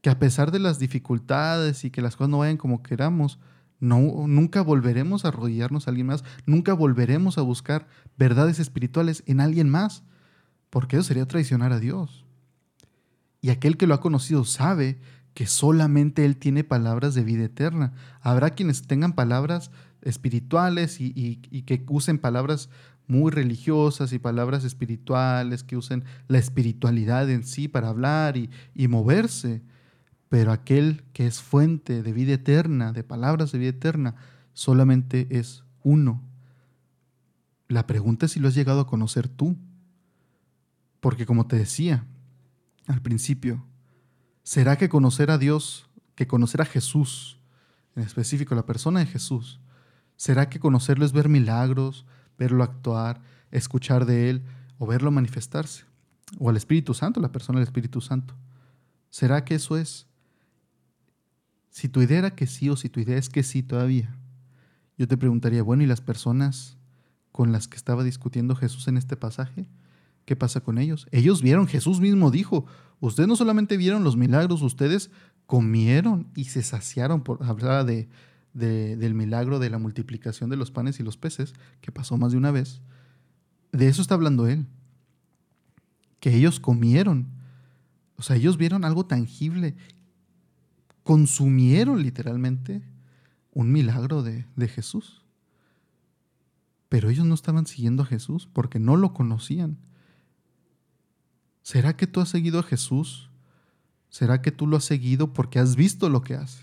[0.00, 3.38] Que a pesar de las dificultades y que las cosas no vayan como queramos,
[3.78, 7.86] no, nunca volveremos a arrodillarnos a alguien más, nunca volveremos a buscar
[8.18, 10.02] verdades espirituales en alguien más,
[10.70, 12.24] porque eso sería traicionar a Dios.
[13.40, 14.98] Y aquel que lo ha conocido sabe
[15.34, 17.92] que solamente Él tiene palabras de vida eterna.
[18.20, 19.70] Habrá quienes tengan palabras
[20.02, 22.70] espirituales y, y que usen palabras
[23.06, 28.88] muy religiosas y palabras espirituales que usen la espiritualidad en sí para hablar y, y
[28.88, 29.62] moverse,
[30.28, 34.14] pero aquel que es fuente de vida eterna, de palabras de vida eterna,
[34.52, 36.22] solamente es uno.
[37.68, 39.56] La pregunta es si lo has llegado a conocer tú,
[41.00, 42.06] porque como te decía
[42.86, 43.64] al principio,
[44.44, 47.38] ¿será que conocer a Dios, que conocer a Jesús,
[47.96, 49.60] en específico la persona de Jesús,
[50.16, 52.06] ¿será que conocerlo es ver milagros,
[52.38, 54.42] verlo actuar, escuchar de Él
[54.78, 55.84] o verlo manifestarse.
[56.38, 58.34] O al Espíritu Santo, la persona del Espíritu Santo.
[59.10, 60.06] ¿Será que eso es?
[61.70, 64.16] Si tu idea era que sí o si tu idea es que sí todavía,
[64.96, 66.76] yo te preguntaría, bueno, ¿y las personas
[67.32, 69.66] con las que estaba discutiendo Jesús en este pasaje?
[70.24, 71.06] ¿Qué pasa con ellos?
[71.10, 72.64] Ellos vieron, Jesús mismo dijo,
[73.00, 75.10] ustedes no solamente vieron los milagros, ustedes
[75.46, 78.08] comieron y se saciaron, por, hablar de,
[78.54, 82.38] del milagro de la multiplicación de los panes y los peces, que pasó más de
[82.38, 82.80] una vez,
[83.72, 84.66] de eso está hablando él.
[86.20, 87.26] Que ellos comieron.
[88.16, 89.74] O sea, ellos vieron algo tangible.
[91.02, 92.82] Consumieron literalmente
[93.52, 95.22] un milagro de, de Jesús.
[96.88, 99.76] Pero ellos no estaban siguiendo a Jesús porque no lo conocían.
[101.64, 103.28] ¿Será que tú has seguido a Jesús?
[104.08, 106.62] ¿Será que tú lo has seguido porque has visto lo que hace?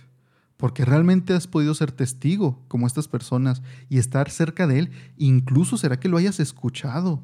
[0.61, 4.91] porque realmente has podido ser testigo como estas personas y estar cerca de Él.
[5.17, 7.23] Incluso será que lo hayas escuchado,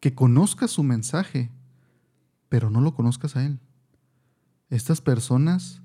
[0.00, 1.52] que conozcas su mensaje,
[2.48, 3.60] pero no lo conozcas a Él.
[4.70, 5.82] Estas personas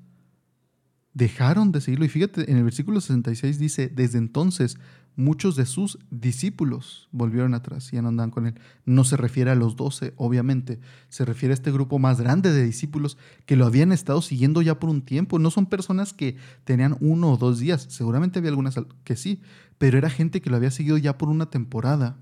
[1.14, 2.06] dejaron de seguirlo.
[2.06, 4.78] Y fíjate, en el versículo 66 dice, desde entonces
[5.16, 8.56] muchos de sus discípulos volvieron atrás y ya no andan con él.
[8.86, 12.64] No se refiere a los doce, obviamente, se refiere a este grupo más grande de
[12.64, 15.40] discípulos que lo habían estado siguiendo ya por un tiempo.
[15.40, 19.42] No son personas que tenían uno o dos días, seguramente había algunas que sí,
[19.78, 22.18] pero era gente que lo había seguido ya por una temporada.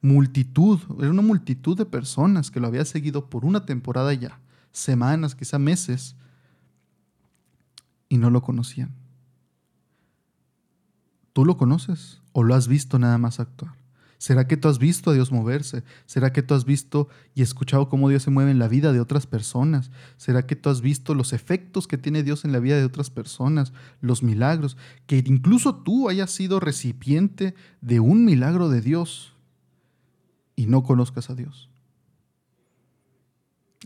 [0.00, 5.34] Multitud, era una multitud de personas que lo había seguido por una temporada ya, semanas,
[5.34, 6.14] quizá meses,
[8.08, 8.94] y no lo conocían.
[11.32, 13.78] ¿Tú lo conoces o lo has visto nada más actuar?
[14.18, 15.84] ¿Será que tú has visto a Dios moverse?
[16.04, 18.98] ¿Será que tú has visto y escuchado cómo Dios se mueve en la vida de
[18.98, 19.92] otras personas?
[20.16, 23.10] ¿Será que tú has visto los efectos que tiene Dios en la vida de otras
[23.10, 23.72] personas?
[24.00, 24.76] Los milagros.
[25.06, 29.34] Que incluso tú hayas sido recipiente de un milagro de Dios
[30.56, 31.70] y no conozcas a Dios.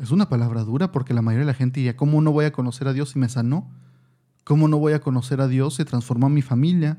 [0.00, 2.52] Es una palabra dura porque la mayoría de la gente diría, ¿cómo no voy a
[2.52, 3.70] conocer a Dios si me sanó?
[4.44, 6.98] ¿Cómo no voy a conocer a Dios si transformó mi familia?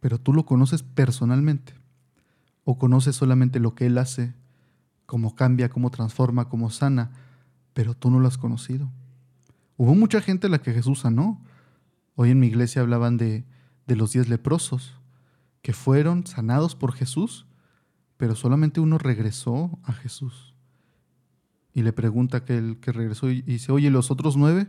[0.00, 1.74] pero tú lo conoces personalmente
[2.64, 4.34] o conoces solamente lo que Él hace,
[5.06, 7.12] cómo cambia, cómo transforma, cómo sana,
[7.74, 8.90] pero tú no lo has conocido.
[9.76, 11.42] Hubo mucha gente a la que Jesús sanó.
[12.14, 13.44] Hoy en mi iglesia hablaban de,
[13.86, 14.94] de los diez leprosos
[15.62, 17.46] que fueron sanados por Jesús,
[18.16, 20.54] pero solamente uno regresó a Jesús.
[21.72, 24.68] Y le pregunta a aquel que regresó y dice, oye, ¿los otros nueve?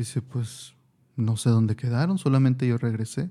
[0.00, 0.72] Dice, pues
[1.14, 3.28] no sé dónde quedaron, solamente yo regresé.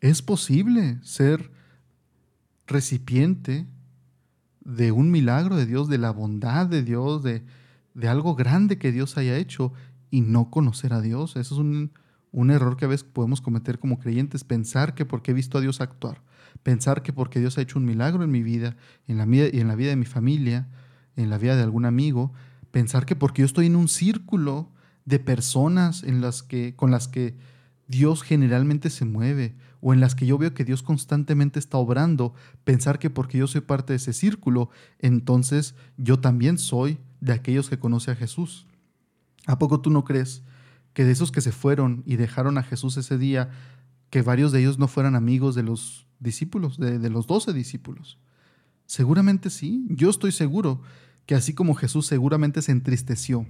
[0.00, 1.50] Es posible ser
[2.66, 3.66] recipiente
[4.62, 7.44] de un milagro de Dios, de la bondad de Dios, de,
[7.92, 9.74] de algo grande que Dios haya hecho
[10.10, 11.36] y no conocer a Dios.
[11.36, 11.92] Eso es un,
[12.32, 15.60] un, error que a veces podemos cometer como creyentes, pensar que porque he visto a
[15.60, 16.22] Dios actuar,
[16.62, 18.74] pensar que porque Dios ha hecho un milagro en mi vida,
[19.06, 20.66] en la, y en la vida de mi familia,
[21.14, 22.32] en la vida de algún amigo,
[22.70, 24.70] pensar que porque yo estoy en un círculo
[25.04, 27.36] de personas en las que, con las que
[27.86, 32.32] Dios generalmente se mueve o en las que yo veo que Dios constantemente está obrando,
[32.64, 37.68] pensar que porque yo soy parte de ese círculo, entonces yo también soy de aquellos
[37.68, 38.66] que conoce a Jesús.
[39.46, 40.42] ¿A poco tú no crees
[40.94, 43.50] que de esos que se fueron y dejaron a Jesús ese día,
[44.08, 48.18] que varios de ellos no fueran amigos de los discípulos, de, de los doce discípulos?
[48.86, 50.80] Seguramente sí, yo estoy seguro
[51.26, 53.46] que así como Jesús seguramente se entristeció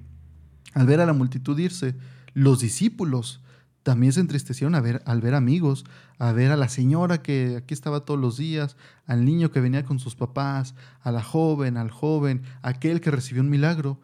[0.73, 1.95] al ver a la multitud irse,
[2.33, 3.41] los discípulos
[3.85, 5.85] también se entristecieron a ver, al ver amigos,
[6.19, 9.85] a ver a la señora que aquí estaba todos los días, al niño que venía
[9.85, 14.01] con sus papás, a la joven, al joven, aquel que recibió un milagro,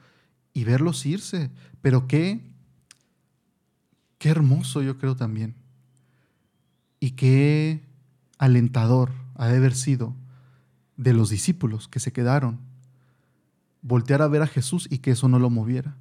[0.53, 1.51] y verlos irse.
[1.81, 2.53] Pero qué,
[4.19, 5.55] qué hermoso yo creo también.
[7.01, 7.83] Y qué
[8.37, 10.15] alentador ha de haber sido
[10.99, 12.61] de los discípulos que se quedaron.
[13.81, 15.97] Voltear a ver a Jesús y que eso no lo moviera.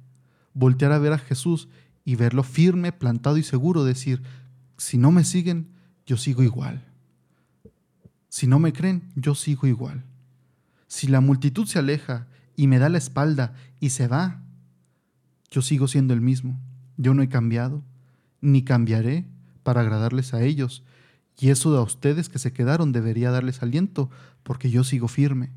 [0.60, 1.68] Voltear a ver a Jesús
[2.04, 4.20] y verlo firme, plantado y seguro, decir,
[4.76, 5.68] si no me siguen,
[6.04, 6.84] yo sigo igual.
[8.28, 10.04] Si no me creen, yo sigo igual.
[10.86, 14.42] Si la multitud se aleja y me da la espalda y se va,
[15.50, 16.60] yo sigo siendo el mismo.
[16.98, 17.82] Yo no he cambiado,
[18.42, 19.24] ni cambiaré
[19.62, 20.84] para agradarles a ellos.
[21.38, 24.10] Y eso a ustedes que se quedaron debería darles aliento,
[24.42, 25.52] porque yo sigo firme.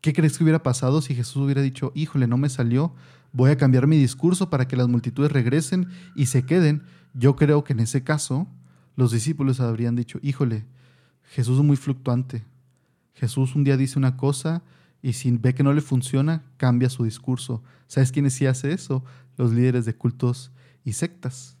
[0.00, 2.94] ¿Qué crees que hubiera pasado si Jesús hubiera dicho, híjole, no me salió,
[3.32, 6.84] voy a cambiar mi discurso para que las multitudes regresen y se queden?
[7.14, 8.46] Yo creo que en ese caso
[8.96, 10.66] los discípulos habrían dicho, híjole,
[11.24, 12.44] Jesús es muy fluctuante.
[13.14, 14.62] Jesús un día dice una cosa
[15.02, 17.62] y si ve que no le funciona, cambia su discurso.
[17.86, 19.04] ¿Sabes quiénes sí hace eso?
[19.36, 20.52] Los líderes de cultos
[20.84, 21.56] y sectas.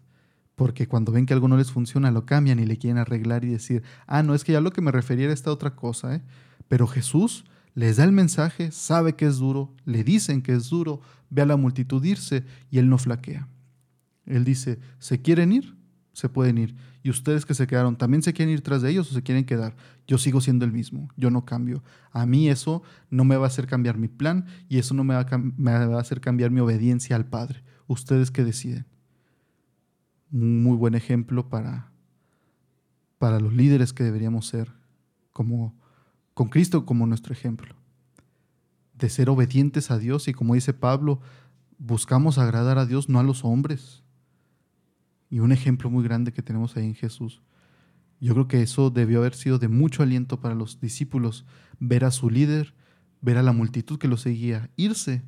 [0.54, 3.48] Porque cuando ven que algo no les funciona, lo cambian y le quieren arreglar y
[3.48, 6.16] decir, ah, no, es que ya lo que me refería era esta otra cosa.
[6.16, 6.22] ¿eh?
[6.66, 7.44] Pero Jesús
[7.78, 11.46] les da el mensaje, sabe que es duro, le dicen que es duro, ve a
[11.46, 13.46] la multitud irse y él no flaquea.
[14.26, 15.76] Él dice, ¿se quieren ir?
[16.12, 16.74] Se pueden ir.
[17.04, 19.44] Y ustedes que se quedaron, ¿también se quieren ir tras de ellos o se quieren
[19.44, 19.76] quedar?
[20.08, 21.84] Yo sigo siendo el mismo, yo no cambio.
[22.10, 25.14] A mí eso no me va a hacer cambiar mi plan y eso no me
[25.14, 27.62] va a, hacer cambiar mi obediencia al Padre.
[27.86, 28.86] Ustedes que deciden.
[30.32, 31.92] Un muy buen ejemplo para,
[33.18, 34.72] para los líderes que deberíamos ser
[35.32, 35.78] como
[36.38, 37.74] con Cristo como nuestro ejemplo,
[38.94, 41.20] de ser obedientes a Dios y como dice Pablo,
[41.78, 44.04] buscamos agradar a Dios, no a los hombres.
[45.30, 47.42] Y un ejemplo muy grande que tenemos ahí en Jesús.
[48.20, 51.44] Yo creo que eso debió haber sido de mucho aliento para los discípulos,
[51.80, 52.72] ver a su líder,
[53.20, 55.24] ver a la multitud que lo seguía, irse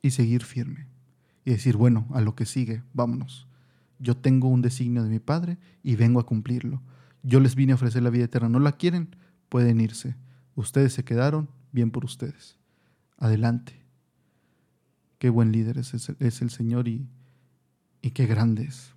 [0.00, 0.86] y seguir firme.
[1.44, 3.48] Y decir, bueno, a lo que sigue, vámonos.
[3.98, 6.80] Yo tengo un designio de mi Padre y vengo a cumplirlo.
[7.24, 9.16] Yo les vine a ofrecer la vida eterna, ¿no la quieren?
[9.50, 10.16] Pueden irse.
[10.54, 12.56] Ustedes se quedaron, bien por ustedes.
[13.18, 13.84] Adelante.
[15.18, 17.06] Qué buen líder es, es el Señor y,
[18.00, 18.94] y qué grande es.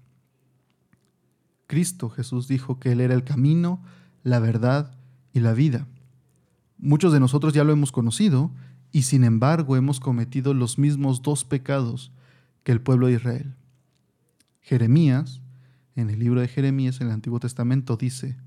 [1.68, 3.84] Cristo Jesús dijo que Él era el camino,
[4.24, 4.96] la verdad
[5.34, 5.88] y la vida.
[6.78, 8.52] Muchos de nosotros ya lo hemos conocido
[8.92, 12.12] y sin embargo hemos cometido los mismos dos pecados
[12.64, 13.56] que el pueblo de Israel.
[14.62, 15.42] Jeremías,
[15.96, 18.38] en el libro de Jeremías en el Antiguo Testamento, dice,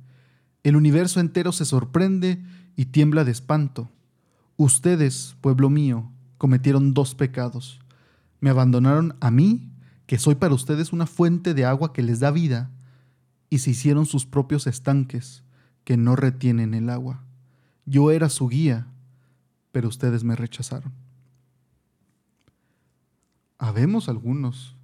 [0.66, 2.42] el universo entero se sorprende
[2.74, 3.88] y tiembla de espanto.
[4.56, 7.78] Ustedes, pueblo mío, cometieron dos pecados.
[8.40, 9.70] Me abandonaron a mí,
[10.06, 12.72] que soy para ustedes una fuente de agua que les da vida,
[13.48, 15.44] y se hicieron sus propios estanques
[15.84, 17.22] que no retienen el agua.
[17.84, 18.88] Yo era su guía,
[19.70, 20.92] pero ustedes me rechazaron.
[23.56, 24.74] Habemos algunos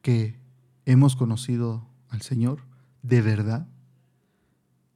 [0.00, 0.40] que
[0.86, 2.62] hemos conocido al Señor
[3.02, 3.68] de verdad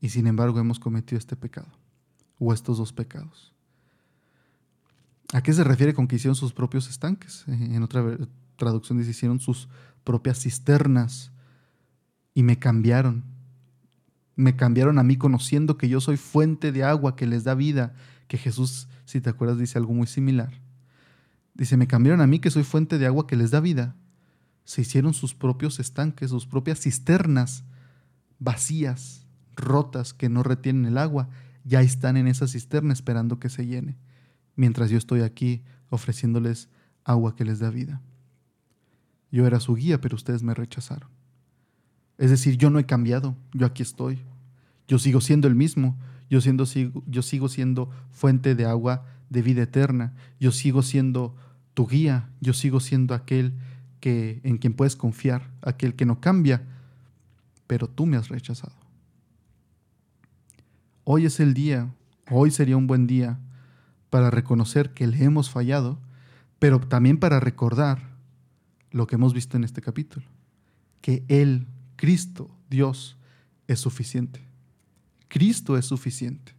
[0.00, 1.68] y sin embargo hemos cometido este pecado
[2.38, 3.52] o estos dos pecados.
[5.32, 7.44] ¿A qué se refiere con que hicieron sus propios estanques?
[7.48, 8.16] En otra
[8.56, 9.68] traducción dice, hicieron sus
[10.04, 11.32] propias cisternas
[12.32, 13.24] y me cambiaron.
[14.36, 17.94] Me cambiaron a mí conociendo que yo soy fuente de agua que les da vida,
[18.26, 20.52] que Jesús, si te acuerdas, dice algo muy similar.
[21.54, 23.96] Dice, me cambiaron a mí que soy fuente de agua que les da vida.
[24.64, 27.64] Se hicieron sus propios estanques, sus propias cisternas
[28.38, 29.26] vacías,
[29.58, 31.28] rotas, que no retienen el agua.
[31.64, 33.96] Ya están en esa cisterna esperando que se llene,
[34.56, 36.68] mientras yo estoy aquí ofreciéndoles
[37.04, 38.00] agua que les da vida.
[39.30, 41.10] Yo era su guía, pero ustedes me rechazaron.
[42.16, 44.18] Es decir, yo no he cambiado, yo aquí estoy.
[44.88, 45.96] Yo sigo siendo el mismo,
[46.30, 46.64] yo, siendo,
[47.06, 51.36] yo sigo siendo fuente de agua de vida eterna, yo sigo siendo
[51.74, 53.52] tu guía, yo sigo siendo aquel
[54.00, 56.62] que, en quien puedes confiar, aquel que no cambia,
[57.66, 58.74] pero tú me has rechazado.
[61.10, 61.90] Hoy es el día,
[62.30, 63.40] hoy sería un buen día
[64.10, 65.98] para reconocer que le hemos fallado,
[66.58, 68.10] pero también para recordar
[68.90, 70.26] lo que hemos visto en este capítulo,
[71.00, 73.16] que Él, Cristo, Dios,
[73.68, 74.44] es suficiente.
[75.28, 76.52] Cristo es suficiente.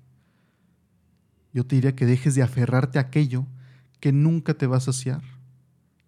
[1.53, 3.45] Yo te diría que dejes de aferrarte a aquello
[3.99, 5.21] que nunca te va a saciar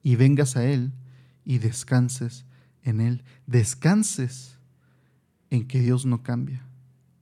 [0.01, 0.93] y vengas a Él
[1.45, 2.45] y descanses
[2.81, 3.23] en Él.
[3.45, 4.57] Descanses
[5.51, 6.65] en que Dios no cambia,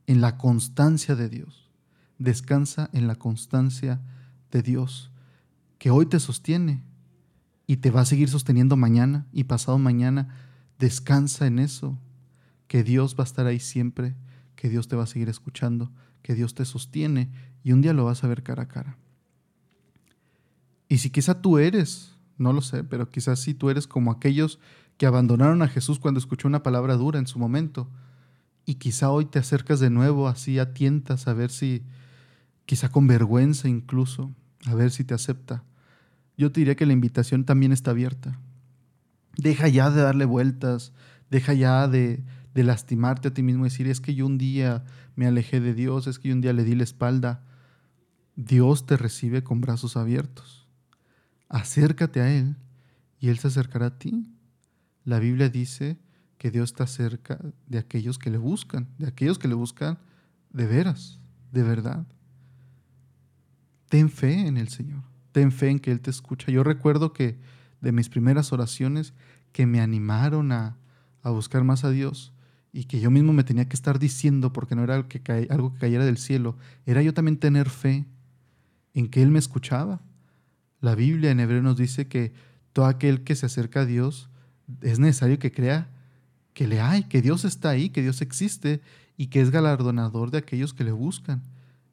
[0.10, 1.70] en la constancia de Dios.
[2.18, 4.02] Descansa en la constancia
[4.50, 5.12] de Dios,
[5.78, 6.82] que hoy te sostiene
[7.68, 10.36] y te va a seguir sosteniendo mañana y pasado mañana.
[10.80, 11.96] Descansa en eso,
[12.68, 14.16] que Dios va a estar ahí siempre,
[14.56, 15.92] que Dios te va a seguir escuchando,
[16.24, 17.30] que Dios te sostiene
[17.64, 18.98] y un día lo vas a ver cara a cara.
[20.88, 24.58] Y si quizá tú eres, no lo sé, pero quizás si tú eres como aquellos
[24.98, 27.88] que abandonaron a Jesús cuando escuchó una palabra dura en su momento,
[28.70, 31.84] y quizá hoy te acercas de nuevo así a tientas a ver si,
[32.66, 34.32] quizá con vergüenza incluso,
[34.66, 35.64] a ver si te acepta.
[36.38, 38.40] Yo te diría que la invitación también está abierta.
[39.38, 40.94] Deja ya de darle vueltas,
[41.30, 44.84] deja ya de, de lastimarte a ti mismo decir, es que yo un día
[45.16, 47.44] me alejé de Dios, es que yo un día le di la espalda.
[48.36, 50.60] Dios te recibe con brazos abiertos
[51.50, 52.56] acércate a Él
[53.20, 54.32] y Él se acercará a ti.
[55.04, 55.98] La Biblia dice
[56.40, 57.38] que Dios está cerca
[57.68, 60.00] de aquellos que le buscan, de aquellos que le buscan
[60.50, 61.20] de veras,
[61.52, 62.08] de verdad.
[63.90, 66.52] Ten fe en el Señor, ten fe en que Él te escucha.
[66.52, 67.38] Yo recuerdo que
[67.82, 69.14] de mis primeras oraciones
[69.52, 70.76] que me animaron a,
[71.24, 72.34] buscar más a Dios
[72.74, 75.74] y que yo mismo me tenía que estar diciendo, porque no era algo que, algo
[75.74, 78.08] que cayera del cielo, era yo también tener fe
[78.96, 80.02] en que Él me escuchaba
[80.82, 82.34] la Biblia en hebreo nos dice que
[82.74, 84.30] todo aquel que se acerca a Dios
[84.82, 85.90] es necesario que crea
[86.60, 88.82] que le hay, que Dios está ahí, que Dios existe
[89.16, 91.42] y que es galardonador de aquellos que le buscan.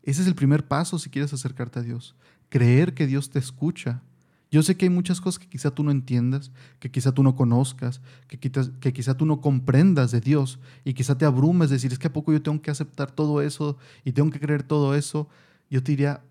[0.03, 2.17] Ese es el primer paso si quieres acercarte a Dios.
[2.49, 4.03] Creer que Dios te escucha.
[4.51, 6.51] Yo sé que hay muchas cosas que quizá tú no entiendas,
[6.81, 10.95] que quizá tú no conozcas, que quizá, que quizá tú no comprendas de Dios y
[10.95, 14.11] quizá te abrumes, decir, es que a poco yo tengo que aceptar todo eso y
[14.11, 15.29] tengo que creer todo eso.
[15.71, 16.25] Yo te diría,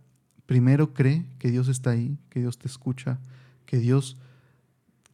[0.46, 3.18] Primero cree que Dios está ahí, que Dios te escucha,
[3.66, 4.18] que Dios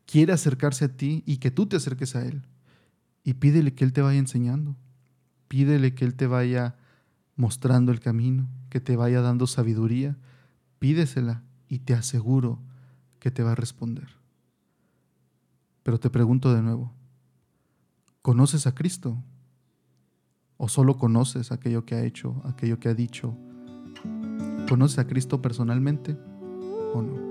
[0.07, 2.41] quiere acercarse a ti y que tú te acerques a Él.
[3.23, 4.75] Y pídele que Él te vaya enseñando.
[5.47, 6.75] Pídele que Él te vaya
[7.35, 10.17] mostrando el camino, que te vaya dando sabiduría.
[10.79, 12.59] Pídesela y te aseguro
[13.19, 14.07] que te va a responder.
[15.83, 16.93] Pero te pregunto de nuevo,
[18.21, 19.23] ¿conoces a Cristo?
[20.57, 23.35] ¿O solo conoces aquello que ha hecho, aquello que ha dicho?
[24.69, 26.17] ¿Conoces a Cristo personalmente
[26.93, 27.30] o no?